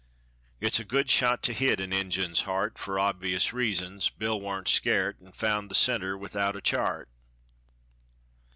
[0.59, 4.09] It's a good shot to hit a Injun's heart, For obvious reasons.
[4.09, 7.07] Bill wa'n't scart, An' found the center without a chart.